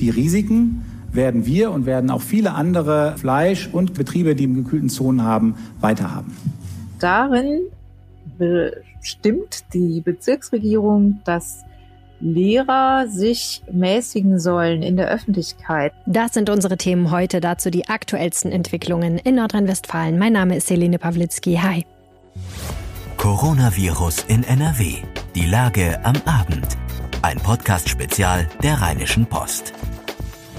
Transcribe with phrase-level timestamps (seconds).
[0.00, 4.88] Die Risiken werden wir und werden auch viele andere Fleisch- und Betriebe, die im gekühlten
[4.88, 6.36] Zonen haben, weiterhaben.
[6.98, 7.62] Darin
[8.38, 11.64] bestimmt die Bezirksregierung, dass
[12.20, 15.92] Lehrer sich mäßigen sollen in der Öffentlichkeit.
[16.06, 20.18] Das sind unsere Themen heute, dazu die aktuellsten Entwicklungen in Nordrhein-Westfalen.
[20.18, 21.60] Mein Name ist Helene Pawlitzki.
[21.62, 21.84] Hi.
[23.16, 24.96] Coronavirus in NRW.
[25.34, 26.76] Die Lage am Abend.
[27.20, 29.72] Ein Podcast-Spezial der Rheinischen Post.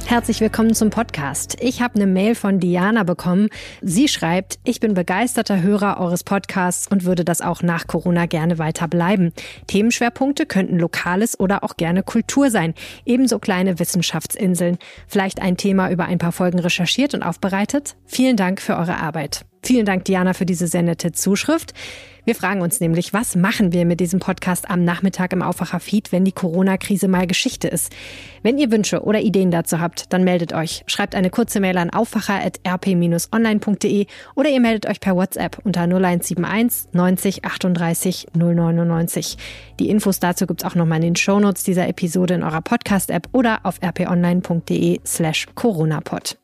[0.05, 1.55] Herzlich willkommen zum Podcast.
[1.61, 3.47] Ich habe eine Mail von Diana bekommen.
[3.81, 8.57] Sie schreibt, ich bin begeisterter Hörer eures Podcasts und würde das auch nach Corona gerne
[8.57, 9.31] weiter bleiben.
[9.67, 12.73] Themenschwerpunkte könnten Lokales oder auch gerne Kultur sein.
[13.05, 14.79] Ebenso kleine Wissenschaftsinseln.
[15.07, 17.95] Vielleicht ein Thema über ein paar Folgen recherchiert und aufbereitet?
[18.05, 19.45] Vielen Dank für eure Arbeit.
[19.61, 21.73] Vielen Dank, Diana, für diese sehr nette Zuschrift.
[22.25, 26.25] Wir fragen uns nämlich, was machen wir mit diesem Podcast am Nachmittag im Aufwacher-Feed, wenn
[26.25, 27.91] die Corona-Krise mal Geschichte ist?
[28.43, 30.83] Wenn ihr Wünsche oder Ideen dazu habt, dann meldet euch.
[30.85, 37.45] Schreibt eine kurze Mail an aufwacher.rp-online.de oder ihr meldet euch per WhatsApp unter 0171 90
[37.45, 39.37] 38 099.
[39.79, 43.61] Die Infos dazu gibt's auch nochmal in den Shownotes dieser Episode in eurer Podcast-App oder
[43.63, 46.37] auf rponline.de slash coronapod.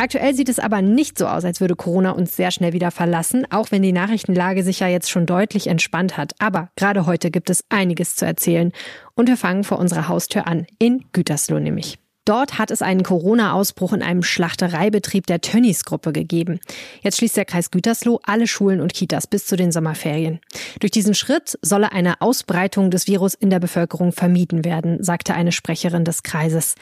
[0.00, 3.46] Aktuell sieht es aber nicht so aus, als würde Corona uns sehr schnell wieder verlassen,
[3.50, 6.34] auch wenn die Nachrichtenlage sich ja jetzt schon deutlich entspannt hat.
[6.38, 8.72] Aber gerade heute gibt es einiges zu erzählen.
[9.16, 11.98] Und wir fangen vor unserer Haustür an, in Gütersloh nämlich.
[12.28, 16.60] Dort hat es einen Corona-Ausbruch in einem Schlachtereibetrieb der Tönnies-Gruppe gegeben.
[17.00, 20.38] Jetzt schließt der Kreis Gütersloh alle Schulen und Kitas bis zu den Sommerferien.
[20.78, 25.52] Durch diesen Schritt solle eine Ausbreitung des Virus in der Bevölkerung vermieden werden, sagte eine
[25.52, 26.74] Sprecherin des Kreises.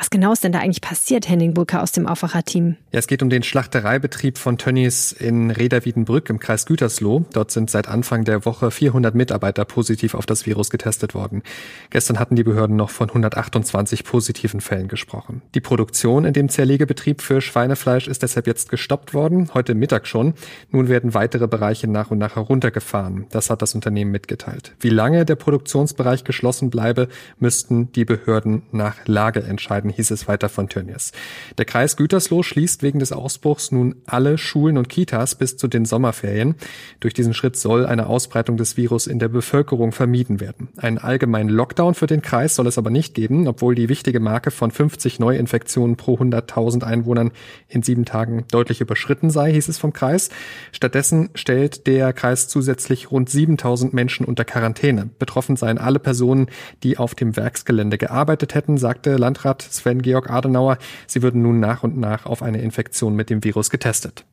[0.00, 2.76] Was genau ist denn da eigentlich passiert, Henning Burke aus dem Aufwacherteam?
[2.90, 7.26] Ja, es geht um den Schlachtereibetrieb von Tönnies in Reda-Wiedenbrück im Kreis Gütersloh.
[7.34, 11.42] Dort sind seit Anfang der Woche 400 Mitarbeiter positiv auf das Virus getestet worden.
[11.90, 15.42] Gestern hatten die Behörden noch von 128 positiven Fällen gesprochen.
[15.54, 20.32] Die Produktion in dem Zerlegebetrieb für Schweinefleisch ist deshalb jetzt gestoppt worden, heute Mittag schon.
[20.70, 23.26] Nun werden weitere Bereiche nach und nach heruntergefahren.
[23.32, 24.74] Das hat das Unternehmen mitgeteilt.
[24.80, 27.08] Wie lange der Produktionsbereich geschlossen bleibe,
[27.38, 31.12] müssten die Behörden nach Lage entscheiden werden, hieß es weiter von Tönnies.
[31.58, 35.84] Der Kreis Gütersloh schließt wegen des Ausbruchs nun alle Schulen und Kitas bis zu den
[35.84, 36.54] Sommerferien.
[37.00, 40.68] Durch diesen Schritt soll eine Ausbreitung des Virus in der Bevölkerung vermieden werden.
[40.76, 44.50] Einen allgemeinen Lockdown für den Kreis soll es aber nicht geben, obwohl die wichtige Marke
[44.50, 47.32] von 50 Neuinfektionen pro 100.000 Einwohnern
[47.68, 50.30] in sieben Tagen deutlich überschritten sei, hieß es vom Kreis.
[50.72, 55.10] Stattdessen stellt der Kreis zusätzlich rund 7000 Menschen unter Quarantäne.
[55.18, 56.48] Betroffen seien alle Personen,
[56.82, 60.78] die auf dem Werksgelände gearbeitet hätten, sagte Landrat Sven Georg Adenauer.
[61.06, 64.24] Sie würden nun nach und nach auf eine Infektion mit dem Virus getestet.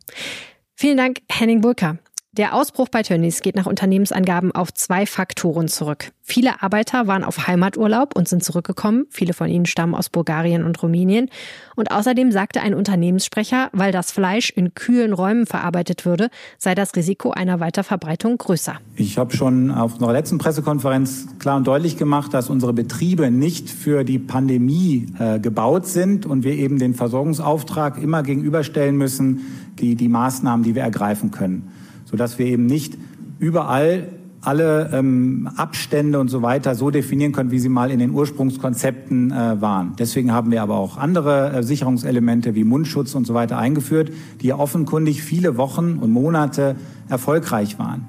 [0.76, 1.98] Vielen Dank, Henning Burka.
[2.38, 6.12] Der Ausbruch bei Tönnies geht nach Unternehmensangaben auf zwei Faktoren zurück.
[6.22, 9.08] Viele Arbeiter waren auf Heimaturlaub und sind zurückgekommen.
[9.10, 11.32] Viele von ihnen stammen aus Bulgarien und Rumänien.
[11.76, 16.96] Und außerdem sagte ein Unternehmenssprecher, weil das Fleisch in kühlen Räumen verarbeitet würde, sei das
[16.96, 18.76] Risiko einer Weiterverbreitung größer.
[18.96, 23.68] Ich habe schon auf unserer letzten Pressekonferenz klar und deutlich gemacht, dass unsere Betriebe nicht
[23.68, 29.42] für die Pandemie äh, gebaut sind und wir eben den Versorgungsauftrag immer gegenüberstellen müssen,
[29.80, 31.72] die, die Maßnahmen, die wir ergreifen können
[32.10, 32.98] sodass wir eben nicht
[33.40, 34.08] überall
[34.42, 39.32] alle ähm, Abstände und so weiter so definieren können, wie sie mal in den Ursprungskonzepten
[39.32, 39.94] äh, waren.
[40.00, 44.54] Deswegen haben wir aber auch andere äh, Sicherungselemente wie Mundschutz und so weiter eingeführt, die
[44.54, 46.76] offenkundig viele Wochen und Monate
[47.10, 48.06] erfolgreich waren.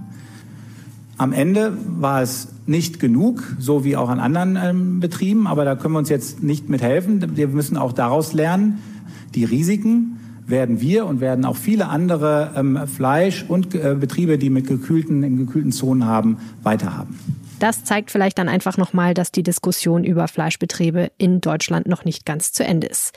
[1.17, 5.75] Am Ende war es nicht genug, so wie auch an anderen ähm, Betrieben, aber da
[5.75, 7.37] können wir uns jetzt nicht mit helfen.
[7.37, 8.79] Wir müssen auch daraus lernen,
[9.35, 14.51] die Risiken werden wir und werden auch viele andere ähm, Fleisch- und äh, Betriebe, die
[14.51, 17.19] mit gekühlten, in gekühlten Zonen haben, weiterhaben.
[17.59, 22.25] Das zeigt vielleicht dann einfach nochmal, dass die Diskussion über Fleischbetriebe in Deutschland noch nicht
[22.25, 23.13] ganz zu Ende ist.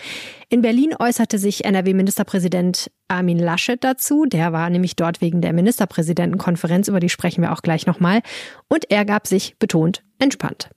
[0.50, 4.26] In Berlin äußerte sich NRW-Ministerpräsident Armin Laschet dazu.
[4.26, 8.22] Der war nämlich dort wegen der Ministerpräsidentenkonferenz, über die sprechen wir auch gleich nochmal.
[8.68, 10.70] Und er gab sich betont entspannt.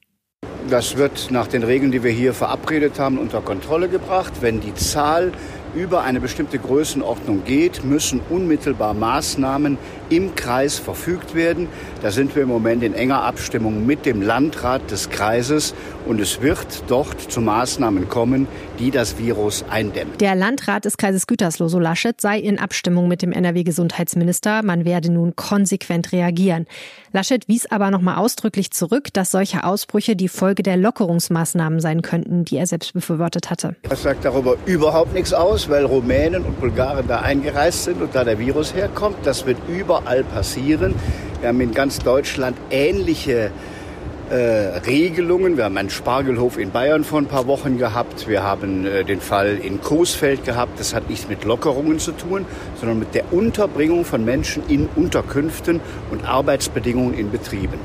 [0.69, 4.35] Das wird nach den Regeln, die wir hier verabredet haben, unter Kontrolle gebracht.
[4.41, 5.33] Wenn die Zahl
[5.75, 9.79] über eine bestimmte Größenordnung geht, müssen unmittelbar Maßnahmen
[10.11, 11.69] im Kreis verfügt werden.
[12.03, 15.75] Da sind wir im Moment in enger Abstimmung mit dem Landrat des Kreises
[16.07, 18.47] und es wird dort zu Maßnahmen kommen,
[18.79, 20.19] die das Virus eindämmen.
[20.19, 24.63] Der Landrat des Kreises Gütersloh, so Laschet, sei in Abstimmung mit dem NRW-Gesundheitsminister.
[24.63, 26.67] Man werde nun konsequent reagieren.
[27.13, 32.45] Laschet wies aber nochmal ausdrücklich zurück, dass solche Ausbrüche die Folge der Lockerungsmaßnahmen sein könnten,
[32.45, 33.77] die er selbst befürwortet hatte.
[33.83, 38.25] Das sagt darüber überhaupt nichts aus, weil Rumänen und Bulgaren da eingereist sind und da
[38.25, 39.17] der Virus herkommt.
[39.25, 40.95] Das wird überall passieren.
[41.41, 43.51] Wir haben in ganz Deutschland ähnliche
[44.31, 45.57] äh, Regelungen.
[45.57, 48.27] Wir haben einen Spargelhof in Bayern vor ein paar Wochen gehabt.
[48.27, 50.81] Wir haben äh, den Fall in Coesfeld gehabt.
[50.81, 52.47] Das hat nichts mit Lockerungen zu tun,
[52.81, 55.81] sondern mit der Unterbringung von Menschen in Unterkünften
[56.11, 57.79] und Arbeitsbedingungen in Betrieben.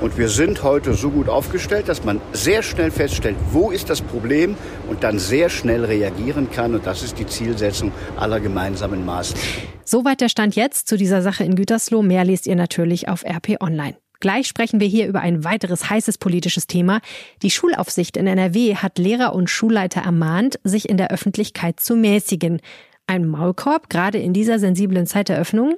[0.00, 4.02] Und wir sind heute so gut aufgestellt, dass man sehr schnell feststellt, wo ist das
[4.02, 4.56] Problem
[4.88, 6.74] und dann sehr schnell reagieren kann.
[6.74, 9.46] Und das ist die Zielsetzung aller gemeinsamen Maßnahmen.
[9.84, 12.02] Soweit der Stand jetzt zu dieser Sache in Gütersloh.
[12.02, 13.96] Mehr lest ihr natürlich auf RP Online.
[14.20, 17.00] Gleich sprechen wir hier über ein weiteres heißes politisches Thema.
[17.42, 22.60] Die Schulaufsicht in NRW hat Lehrer und Schulleiter ermahnt, sich in der Öffentlichkeit zu mäßigen.
[23.08, 25.74] Ein Maulkorb, gerade in dieser sensiblen Zeit der Öffnung?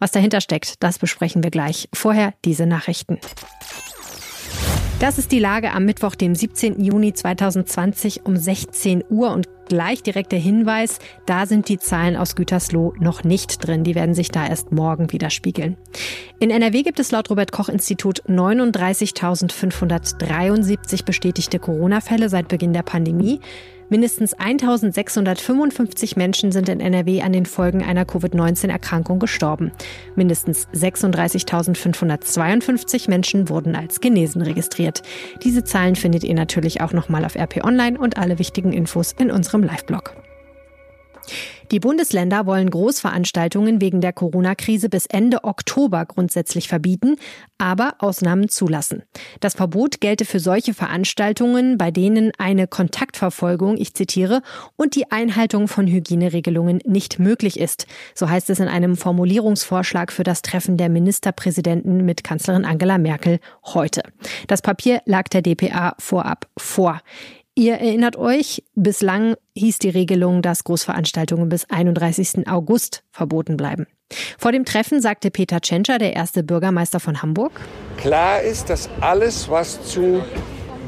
[0.00, 1.88] Was dahinter steckt, das besprechen wir gleich.
[1.94, 3.20] Vorher diese Nachrichten.
[4.98, 6.82] Das ist die Lage am Mittwoch, dem 17.
[6.82, 12.34] Juni 2020 um 16 Uhr und gleich direkt der Hinweis, da sind die Zahlen aus
[12.36, 13.84] Gütersloh noch nicht drin.
[13.84, 15.76] Die werden sich da erst morgen widerspiegeln.
[16.38, 23.40] In NRW gibt es laut Robert Koch Institut 39.573 bestätigte Corona-Fälle seit Beginn der Pandemie.
[23.92, 29.70] Mindestens 1655 Menschen sind in NRW an den Folgen einer Covid-19-Erkrankung gestorben.
[30.16, 35.02] Mindestens 36.552 Menschen wurden als genesen registriert.
[35.44, 39.30] Diese Zahlen findet ihr natürlich auch nochmal auf RP Online und alle wichtigen Infos in
[39.52, 40.14] unserem Live-Blog.
[41.70, 47.16] Die Bundesländer wollen Großveranstaltungen wegen der Corona-Krise bis Ende Oktober grundsätzlich verbieten,
[47.56, 49.04] aber Ausnahmen zulassen.
[49.40, 54.42] Das Verbot gelte für solche Veranstaltungen, bei denen eine Kontaktverfolgung, ich zitiere,
[54.76, 57.86] und die Einhaltung von Hygieneregelungen nicht möglich ist.
[58.14, 63.38] So heißt es in einem Formulierungsvorschlag für das Treffen der Ministerpräsidenten mit Kanzlerin Angela Merkel
[63.64, 64.02] heute.
[64.46, 67.00] Das Papier lag der DPA vorab vor.
[67.54, 72.48] Ihr erinnert euch, bislang hieß die Regelung, dass Großveranstaltungen bis 31.
[72.48, 73.86] August verboten bleiben.
[74.38, 77.52] Vor dem Treffen sagte Peter Tschentscher, der erste Bürgermeister von Hamburg.
[77.98, 80.24] Klar ist, dass alles, was zu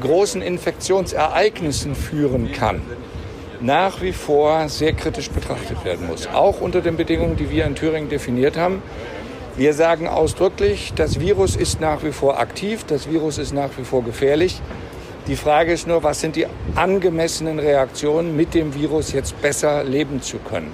[0.01, 2.81] großen Infektionsereignissen führen kann,
[3.61, 6.25] nach wie vor sehr kritisch betrachtet werden muss.
[6.25, 8.81] Auch unter den Bedingungen, die wir in Thüringen definiert haben.
[9.55, 13.83] Wir sagen ausdrücklich, das Virus ist nach wie vor aktiv, das Virus ist nach wie
[13.83, 14.61] vor gefährlich.
[15.27, 16.45] Die Frage ist nur, was sind die
[16.75, 20.71] angemessenen Reaktionen, mit dem Virus jetzt besser leben zu können?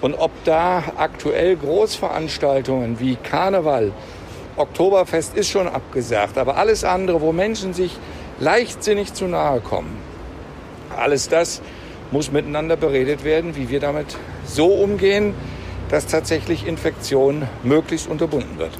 [0.00, 3.92] Und ob da aktuell Großveranstaltungen wie Karneval,
[4.56, 7.94] Oktoberfest ist schon abgesagt, aber alles andere, wo Menschen sich
[8.40, 9.98] leichtsinnig zu nahe kommen,
[10.96, 11.60] alles das
[12.10, 14.16] muss miteinander beredet werden, wie wir damit
[14.46, 15.34] so umgehen,
[15.90, 18.72] dass tatsächlich Infektion möglichst unterbunden wird.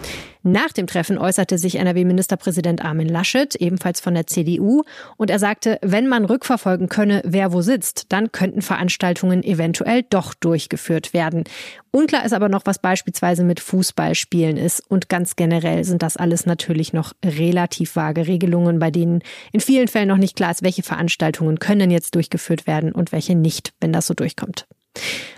[0.47, 4.83] Nach dem Treffen äußerte sich NRW-Ministerpräsident Armin Laschet, ebenfalls von der CDU,
[5.17, 10.35] und er sagte, wenn man rückverfolgen könne, wer wo sitzt, dann könnten Veranstaltungen eventuell doch
[10.35, 11.45] durchgeführt werden.
[11.93, 14.83] Unklar ist aber noch, was beispielsweise mit Fußballspielen ist.
[14.87, 19.89] Und ganz generell sind das alles natürlich noch relativ vage Regelungen, bei denen in vielen
[19.89, 23.95] Fällen noch nicht klar ist, welche Veranstaltungen können jetzt durchgeführt werden und welche nicht, wenn
[23.95, 24.67] das so durchkommt.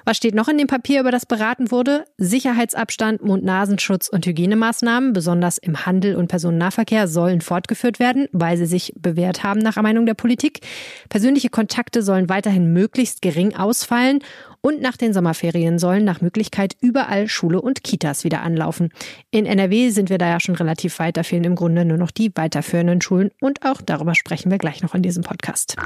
[0.04, 2.04] Was steht noch in dem Papier, über das beraten wurde?
[2.18, 8.92] Sicherheitsabstand, Mund-Nasenschutz und Hygienemaßnahmen, besonders im Handel und Personennahverkehr, sollen fortgeführt werden, weil sie sich
[8.96, 10.60] bewährt haben nach Meinung der Politik.
[11.08, 14.20] Persönliche Kontakte sollen weiterhin möglichst gering ausfallen
[14.66, 18.88] und nach den Sommerferien sollen nach Möglichkeit überall Schule und Kitas wieder anlaufen.
[19.30, 21.16] In NRW sind wir da ja schon relativ weit.
[21.16, 23.30] Da fehlen im Grunde nur noch die weiterführenden Schulen.
[23.40, 25.76] Und auch darüber sprechen wir gleich noch in diesem Podcast.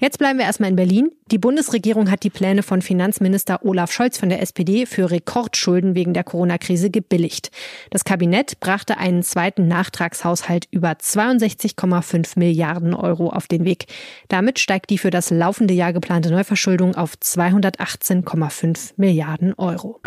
[0.00, 1.12] Jetzt bleiben wir erstmal in Berlin.
[1.30, 6.12] Die Bundesregierung hat die Pläne von Finanzminister Olaf Scholz von der SPD für Rekordschulden wegen
[6.12, 7.50] der Corona-Krise gebilligt.
[7.90, 13.86] Das Kabinett brachte einen zweiten Nachtragshaushalt über 62,5 Milliarden Euro auf den Weg.
[14.28, 20.00] Damit steigt die für das laufende Jahr geplante Neuverschuldung auf 218,5 Milliarden Euro.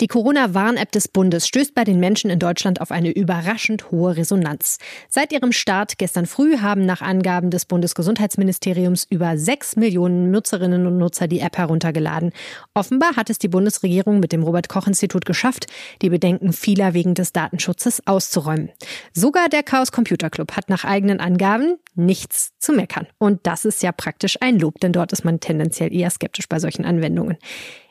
[0.00, 4.78] Die Corona-Warn-App des Bundes stößt bei den Menschen in Deutschland auf eine überraschend hohe Resonanz.
[5.08, 10.98] Seit ihrem Start gestern früh haben nach Angaben des Bundesgesundheitsministeriums über sechs Millionen Nutzerinnen und
[10.98, 12.32] Nutzer die App heruntergeladen.
[12.74, 15.66] Offenbar hat es die Bundesregierung mit dem Robert-Koch-Institut geschafft,
[16.02, 18.70] die Bedenken vieler wegen des Datenschutzes auszuräumen.
[19.12, 23.08] Sogar der Chaos Computer Club hat nach eigenen Angaben nichts zu meckern.
[23.18, 26.60] Und das ist ja praktisch ein Lob, denn dort ist man tendenziell eher skeptisch bei
[26.60, 27.36] solchen Anwendungen.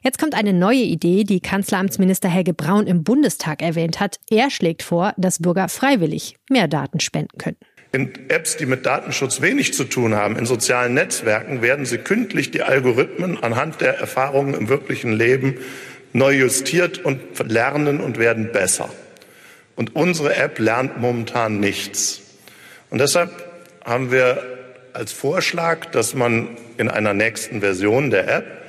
[0.04, 4.20] Jetzt kommt eine neue Idee, die Kanzleramtsminister Helge Braun im Bundestag erwähnt hat.
[4.30, 7.66] Er schlägt vor, dass Bürger freiwillig mehr Daten spenden könnten.
[7.94, 12.52] In Apps, die mit Datenschutz wenig zu tun haben, in sozialen Netzwerken, werden sie kündlich
[12.52, 15.56] die Algorithmen anhand der Erfahrungen im wirklichen Leben
[16.14, 18.90] neu justiert und lernen und werden besser.
[19.76, 22.22] Und unsere App lernt momentan nichts.
[22.90, 23.32] Und deshalb
[23.84, 24.44] haben wir
[24.94, 28.67] als Vorschlag, dass man in einer nächsten Version der App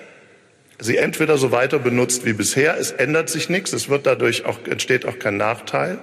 [0.78, 4.58] sie entweder so weiter benutzt wie bisher, es ändert sich nichts, es wird dadurch auch,
[4.66, 5.98] entsteht auch kein Nachteil,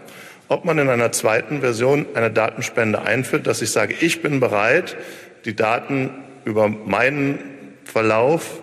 [0.47, 4.95] ob man in einer zweiten Version eine Datenspende einführt, dass ich sage, ich bin bereit,
[5.45, 6.11] die Daten
[6.43, 7.39] über meinen
[7.83, 8.61] Verlauf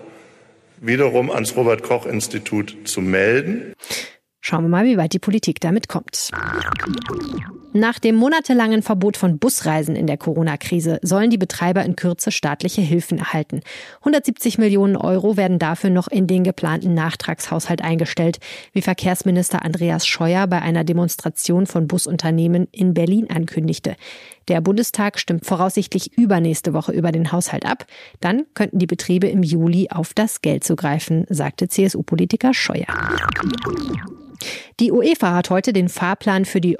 [0.80, 3.72] wiederum ans Robert Koch Institut zu melden.
[4.40, 6.30] Schauen wir mal, wie weit die Politik damit kommt.
[7.74, 12.82] Nach dem monatelangen Verbot von Busreisen in der Corona-Krise sollen die Betreiber in Kürze staatliche
[12.82, 13.60] Hilfen erhalten.
[14.00, 18.40] 170 Millionen Euro werden dafür noch in den geplanten Nachtragshaushalt eingestellt,
[18.74, 23.96] wie Verkehrsminister Andreas Scheuer bei einer Demonstration von Busunternehmen in Berlin ankündigte.
[24.48, 27.86] Der Bundestag stimmt voraussichtlich übernächste Woche über den Haushalt ab.
[28.20, 32.86] Dann könnten die Betriebe im Juli auf das Geld zugreifen, sagte CSU-Politiker Scheuer.
[34.80, 36.78] Die UEFA hat heute den Fahrplan für die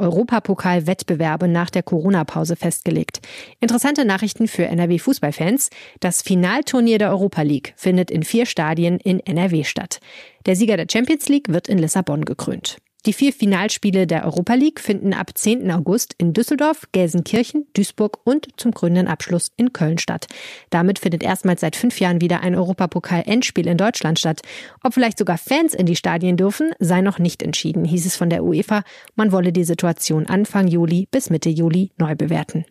[0.82, 3.20] Europapokal-Wettbewerbe nach der Corona-Pause festgelegt.
[3.60, 5.70] Interessante Nachrichten für NRW-Fußballfans.
[6.00, 10.00] Das Finalturnier der Europa League findet in vier Stadien in NRW statt.
[10.46, 12.78] Der Sieger der Champions League wird in Lissabon gekrönt.
[13.04, 15.72] Die vier Finalspiele der Europa League finden ab 10.
[15.72, 20.28] August in Düsseldorf, Gelsenkirchen, Duisburg und zum krönenden Abschluss in Köln statt.
[20.70, 24.42] Damit findet erstmals seit fünf Jahren wieder ein Europapokal-Endspiel in Deutschland statt.
[24.84, 28.30] Ob vielleicht sogar Fans in die Stadien dürfen, sei noch nicht entschieden, hieß es von
[28.30, 28.84] der UEFA.
[29.16, 32.64] Man wolle die Situation Anfang Juli bis Mitte Juli neu bewerten.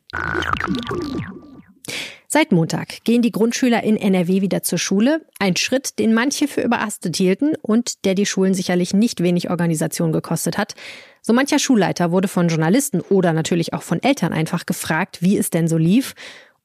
[2.33, 5.19] Seit Montag gehen die Grundschüler in NRW wieder zur Schule.
[5.38, 10.13] Ein Schritt, den manche für überastet hielten und der die Schulen sicherlich nicht wenig Organisation
[10.13, 10.75] gekostet hat.
[11.21, 15.50] So mancher Schulleiter wurde von Journalisten oder natürlich auch von Eltern einfach gefragt, wie es
[15.50, 16.13] denn so lief.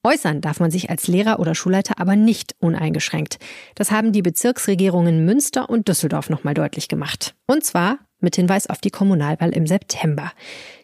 [0.04, 3.40] Äußern darf man sich als Lehrer oder Schulleiter aber nicht uneingeschränkt.
[3.74, 7.34] Das haben die Bezirksregierungen Münster und Düsseldorf nochmal deutlich gemacht.
[7.48, 10.30] Und zwar mit Hinweis auf die Kommunalwahl im September.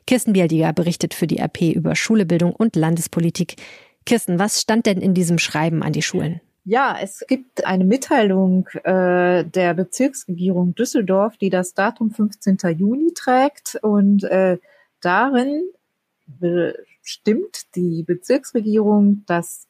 [0.09, 3.55] Kirsten Bialdiger berichtet für die RP über Schulebildung und Landespolitik.
[4.05, 6.41] Kirsten, was stand denn in diesem Schreiben an die Schulen?
[6.65, 12.59] Ja, es gibt eine Mitteilung äh, der Bezirksregierung Düsseldorf, die das Datum 15.
[12.77, 14.59] Juni trägt und äh,
[15.01, 15.65] darin
[16.27, 19.67] bestimmt die Bezirksregierung, dass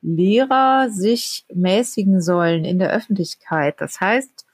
[0.00, 3.80] Lehrer sich mäßigen sollen in der Öffentlichkeit.
[3.80, 4.44] Das heißt,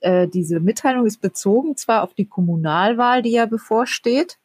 [0.00, 4.38] äh, diese Mitteilung ist bezogen zwar auf die Kommunalwahl, die ja bevorsteht,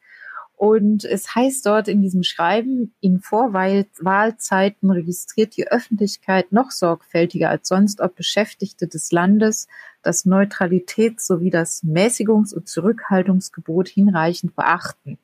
[0.56, 7.68] und es heißt dort in diesem Schreiben, in Vorwahlzeiten registriert die Öffentlichkeit noch sorgfältiger als
[7.68, 9.66] sonst, ob Beschäftigte des Landes
[10.02, 15.18] das Neutralitäts- sowie das Mäßigungs- und Zurückhaltungsgebot hinreichend beachten.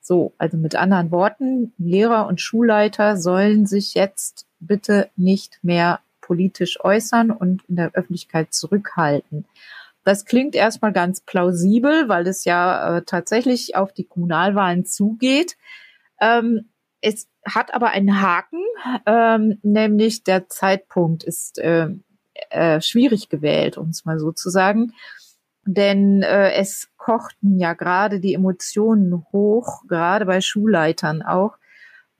[0.00, 6.82] So, also mit anderen Worten, Lehrer und Schulleiter sollen sich jetzt bitte nicht mehr politisch
[6.82, 9.44] äußern und in der Öffentlichkeit zurückhalten.
[10.04, 15.56] Das klingt erstmal ganz plausibel, weil es ja äh, tatsächlich auf die Kommunalwahlen zugeht.
[16.20, 16.68] Ähm,
[17.00, 18.62] es hat aber einen Haken,
[19.06, 21.88] ähm, nämlich der Zeitpunkt ist äh,
[22.50, 24.92] äh, schwierig gewählt, um es mal so zu sagen.
[25.66, 31.56] Denn äh, es kochten ja gerade die Emotionen hoch, gerade bei Schulleitern auch,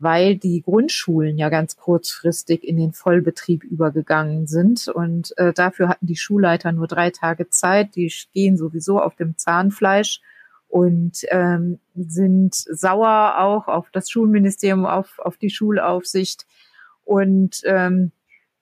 [0.04, 4.86] weil die Grundschulen ja ganz kurzfristig in den Vollbetrieb übergegangen sind.
[4.86, 7.96] Und äh, dafür hatten die Schulleiter nur drei Tage Zeit.
[7.96, 10.20] Die gehen sowieso auf dem Zahnfleisch
[10.68, 16.46] und ähm, sind sauer auch auf das Schulministerium, auf, auf die Schulaufsicht
[17.04, 18.12] und ähm,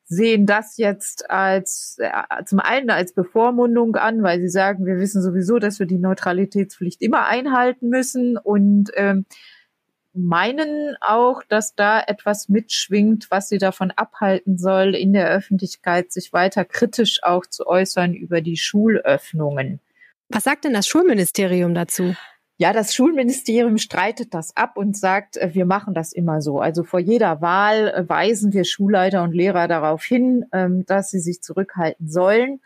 [0.04, 5.22] sehen das jetzt als äh, zum einen als Bevormundung an, weil sie sagen, wir wissen
[5.22, 9.24] sowieso, dass wir die Neutralitätspflicht immer einhalten müssen und ähm,
[10.14, 16.32] meinen auch, dass da etwas mitschwingt, was sie davon abhalten soll, in der Öffentlichkeit sich
[16.32, 19.80] weiter kritisch auch zu äußern über die Schulöffnungen.
[20.28, 22.14] Was sagt denn das Schulministerium dazu?
[22.58, 26.60] Ja, das Schulministerium streitet das ab und sagt, äh, wir machen das immer so.
[26.60, 31.18] Also vor jeder Wahl äh, weisen wir Schulleiter und Lehrer darauf hin, ähm, dass sie
[31.18, 32.60] sich zurückhalten sollen.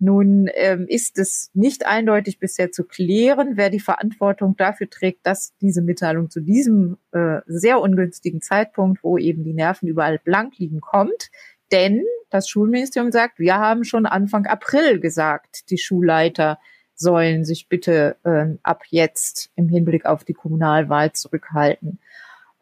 [0.00, 5.56] Nun ähm, ist es nicht eindeutig bisher zu klären, wer die Verantwortung dafür trägt, dass
[5.60, 10.80] diese Mitteilung zu diesem äh, sehr ungünstigen Zeitpunkt, wo eben die Nerven überall blank liegen,
[10.80, 11.30] kommt.
[11.72, 16.58] Denn das Schulministerium sagt, wir haben schon Anfang April gesagt, die Schulleiter
[16.94, 22.00] sollen sich bitte ähm, ab jetzt im Hinblick auf die Kommunalwahl zurückhalten.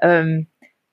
[0.00, 0.46] Ähm,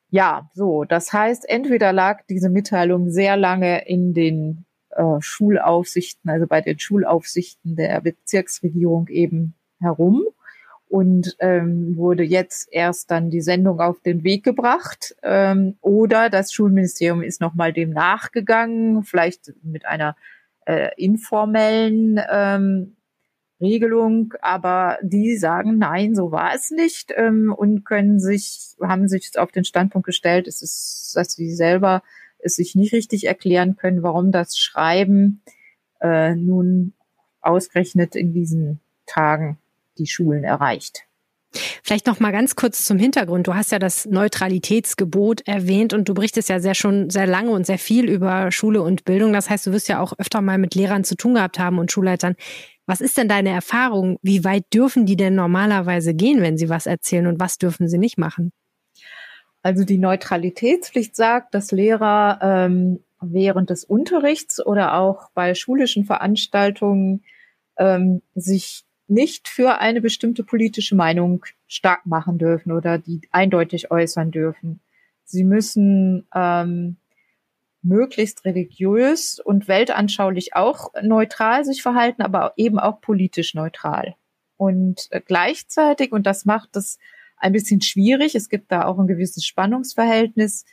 [0.10, 6.48] ja, so, das heißt, entweder lag diese Mitteilung sehr lange in den äh, Schulaufsichten, also
[6.48, 10.26] bei den Schulaufsichten der Bezirksregierung eben herum
[10.88, 15.16] und ähm, wurde jetzt erst dann die Sendung auf den Weg gebracht.
[15.24, 20.16] Ähm, oder das Schulministerium ist nochmal dem nachgegangen, vielleicht mit einer
[20.66, 22.96] äh, informellen ähm,
[23.60, 29.32] Regelung, aber die sagen, nein, so war es nicht ähm, und können sich, haben sich
[29.38, 32.04] auf den Standpunkt gestellt, es ist, dass sie selber
[32.44, 35.42] es sich nicht richtig erklären können, warum das Schreiben
[36.02, 36.94] äh, nun
[37.42, 39.60] ausgerechnet in diesen Tagen
[39.98, 41.06] die Schulen erreicht.
[41.84, 43.48] Vielleicht noch mal ganz kurz zum Hintergrund.
[43.48, 47.66] Du hast ja das Neutralitätsgebot erwähnt und du berichtest ja sehr schon sehr lange und
[47.66, 49.34] sehr viel über Schule und Bildung.
[49.34, 51.92] Das heißt, du wirst ja auch öfter mal mit Lehrern zu tun gehabt haben und
[51.92, 52.36] Schulleitern.
[52.88, 54.18] Was ist denn deine Erfahrung?
[54.24, 58.00] Wie weit dürfen die denn normalerweise gehen, wenn sie was erzählen und was dürfen sie
[58.00, 58.52] nicht machen?
[59.63, 67.24] Also die Neutralitätspflicht sagt, dass Lehrer ähm, während des Unterrichts oder auch bei schulischen Veranstaltungen
[67.77, 74.32] ähm, sich nicht für eine bestimmte politische Meinung stark machen dürfen oder die eindeutig äußern
[74.32, 74.82] dürfen.
[75.24, 76.98] Sie müssen ähm,
[77.82, 84.15] möglichst religiös und weltanschaulich auch neutral sich verhalten, aber eben auch politisch neutral.
[84.58, 86.98] Und äh, gleichzeitig, und das macht es
[87.44, 90.66] ein bisschen schwierig, es gibt da auch ein gewisses Spannungsverhältnis,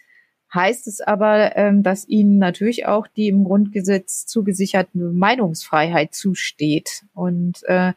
[0.55, 7.05] heißt es aber, ähm, dass ihnen natürlich auch die im Grundgesetz zugesicherte Meinungsfreiheit zusteht.
[7.13, 7.93] Und äh,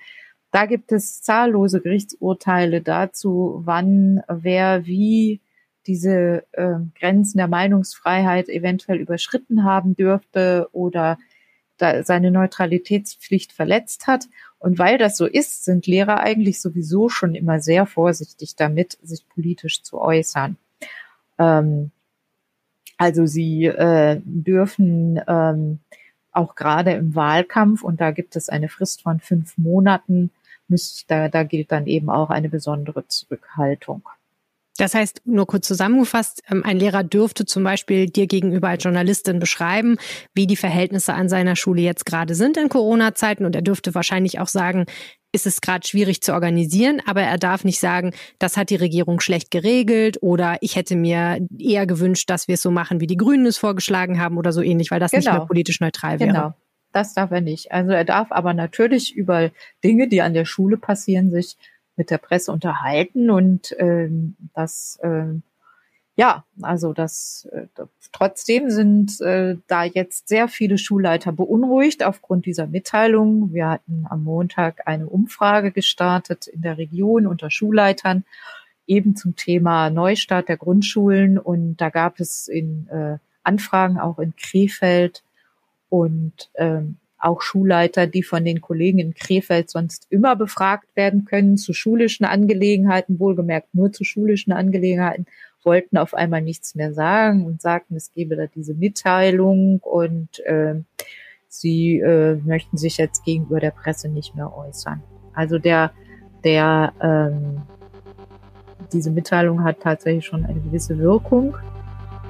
[0.52, 5.42] da gibt es zahllose Gerichtsurteile dazu, wann wer wie
[5.86, 11.18] diese äh, Grenzen der Meinungsfreiheit eventuell überschritten haben dürfte oder
[11.78, 14.26] seine Neutralitätspflicht verletzt hat.
[14.60, 19.28] Und weil das so ist, sind Lehrer eigentlich sowieso schon immer sehr vorsichtig damit, sich
[19.28, 20.58] politisch zu äußern.
[21.38, 21.92] Ähm,
[22.98, 25.80] also sie äh, dürfen ähm,
[26.32, 30.32] auch gerade im Wahlkampf, und da gibt es eine Frist von fünf Monaten,
[30.68, 34.08] müsste, da, da gilt dann eben auch eine besondere Zurückhaltung.
[34.78, 39.40] Das heißt, nur kurz zusammengefasst, ähm, ein Lehrer dürfte zum Beispiel dir gegenüber als Journalistin
[39.40, 39.98] beschreiben,
[40.34, 44.40] wie die Verhältnisse an seiner Schule jetzt gerade sind in Corona-Zeiten und er dürfte wahrscheinlich
[44.40, 44.86] auch sagen,
[45.32, 49.20] ist es gerade schwierig zu organisieren, aber er darf nicht sagen, das hat die Regierung
[49.20, 53.18] schlecht geregelt oder ich hätte mir eher gewünscht, dass wir es so machen, wie die
[53.18, 55.24] Grünen es vorgeschlagen haben oder so ähnlich, weil das genau.
[55.24, 56.32] nicht mehr politisch neutral wäre.
[56.32, 56.54] Genau.
[56.92, 57.72] Das darf er nicht.
[57.72, 59.50] Also er darf aber natürlich über
[59.84, 61.58] Dinge, die an der Schule passieren, sich
[61.96, 65.44] mit der Presse unterhalten und ähm, das ähm,
[66.16, 67.66] ja, also das äh,
[68.12, 73.52] trotzdem sind äh, da jetzt sehr viele Schulleiter beunruhigt aufgrund dieser Mitteilung.
[73.52, 78.26] Wir hatten am Montag eine Umfrage gestartet in der Region unter Schulleitern
[78.86, 84.36] eben zum Thema Neustart der Grundschulen und da gab es in äh, Anfragen auch in
[84.36, 85.24] Krefeld
[85.90, 91.58] und ähm, auch Schulleiter, die von den Kollegen in Krefeld sonst immer befragt werden können
[91.58, 95.26] zu schulischen Angelegenheiten, wohlgemerkt nur zu schulischen Angelegenheiten,
[95.64, 100.76] wollten auf einmal nichts mehr sagen und sagten, es gebe da diese Mitteilung und äh,
[101.48, 105.02] sie äh, möchten sich jetzt gegenüber der Presse nicht mehr äußern.
[105.34, 105.92] Also der,
[106.44, 107.62] der ähm,
[108.92, 111.56] diese Mitteilung hat tatsächlich schon eine gewisse Wirkung.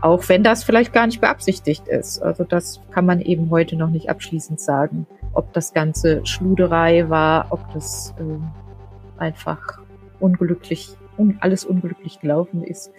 [0.03, 2.21] Auch wenn das vielleicht gar nicht beabsichtigt ist.
[2.21, 7.47] Also das kann man eben heute noch nicht abschließend sagen, ob das Ganze Schluderei war,
[7.51, 9.79] ob das äh, einfach
[10.19, 12.91] unglücklich, un alles unglücklich gelaufen ist.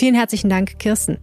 [0.00, 1.18] Vielen herzlichen Dank, Kirsten.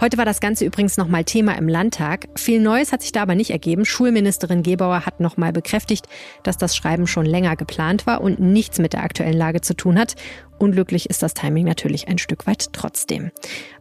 [0.00, 2.28] Heute war das Ganze übrigens nochmal Thema im Landtag.
[2.34, 3.84] Viel Neues hat sich da aber nicht ergeben.
[3.84, 6.06] Schulministerin Gebauer hat nochmal bekräftigt,
[6.42, 9.98] dass das Schreiben schon länger geplant war und nichts mit der aktuellen Lage zu tun
[9.98, 10.14] hat.
[10.58, 13.30] Unglücklich ist das Timing natürlich ein Stück weit trotzdem.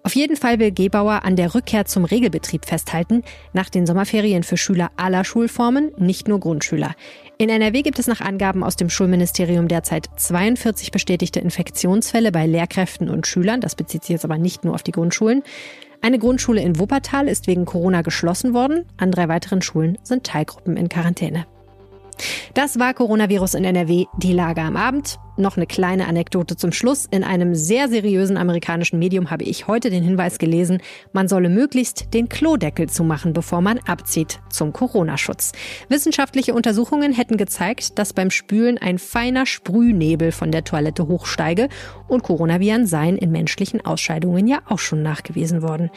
[0.04, 4.58] Auf jeden Fall will Gebauer an der Rückkehr zum Regelbetrieb festhalten, nach den Sommerferien für
[4.58, 6.96] Schüler aller Schulformen, nicht nur Grundschüler.
[7.38, 13.10] In NRW gibt es nach Angaben aus dem Schulministerium derzeit 42 bestätigte Infektionsfälle bei Lehrkräften
[13.10, 13.62] und Schülern.
[13.62, 15.44] Das bezieht sich jetzt aber nicht nur auf die Grundschulen.
[16.02, 18.86] Eine Grundschule in Wuppertal ist wegen Corona geschlossen worden.
[18.98, 21.46] An drei weiteren Schulen sind Teilgruppen in Quarantäne.
[22.54, 25.18] Das war Coronavirus in NRW, die Lage am Abend.
[25.38, 27.06] Noch eine kleine Anekdote zum Schluss.
[27.06, 30.82] In einem sehr seriösen amerikanischen Medium habe ich heute den Hinweis gelesen,
[31.14, 35.54] man solle möglichst den Klodeckel zumachen, bevor man abzieht, zum Corona-Schutz.
[35.88, 41.70] Wissenschaftliche Untersuchungen hätten gezeigt, dass beim Spülen ein feiner Sprühnebel von der Toilette hochsteige
[42.10, 45.90] und Coronaviren seien in menschlichen Ausscheidungen ja auch schon nachgewiesen worden.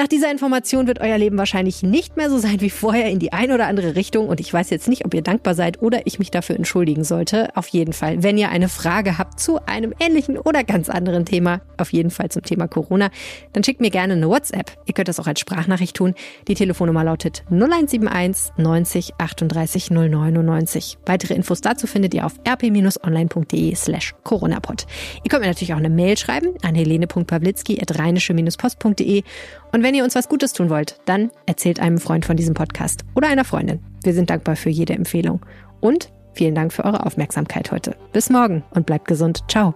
[0.00, 3.34] Nach dieser Information wird euer Leben wahrscheinlich nicht mehr so sein wie vorher in die
[3.34, 4.30] eine oder andere Richtung.
[4.30, 7.54] Und ich weiß jetzt nicht, ob ihr dankbar seid oder ich mich dafür entschuldigen sollte.
[7.54, 11.60] Auf jeden Fall, wenn ihr eine Frage habt zu einem ähnlichen oder ganz anderen Thema,
[11.76, 13.10] auf jeden Fall zum Thema Corona,
[13.52, 14.72] dann schickt mir gerne eine WhatsApp.
[14.86, 16.14] Ihr könnt das auch als Sprachnachricht tun.
[16.48, 20.96] Die Telefonnummer lautet 0171 90 38 099.
[21.04, 24.86] Weitere Infos dazu findet ihr auf rp-online.de slash coronapod.
[25.24, 29.24] Ihr könnt mir natürlich auch eine Mail schreiben an helene.pawlitzki at rheinische-post.de
[29.72, 33.02] und wenn ihr uns was Gutes tun wollt, dann erzählt einem Freund von diesem Podcast
[33.16, 33.80] oder einer Freundin.
[34.04, 35.44] Wir sind dankbar für jede Empfehlung.
[35.80, 37.96] Und vielen Dank für eure Aufmerksamkeit heute.
[38.12, 39.40] Bis morgen und bleibt gesund.
[39.48, 39.74] Ciao.